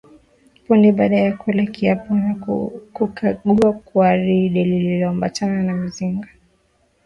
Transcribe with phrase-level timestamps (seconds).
[0.67, 2.35] Punde baada ya kula kiapo na
[2.93, 6.27] kukagua gwaride lililoambatana na mizinga